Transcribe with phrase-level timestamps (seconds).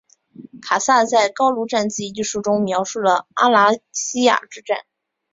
[0.63, 4.79] 凯撒在高卢战记一书中描述了阿莱西亚之战。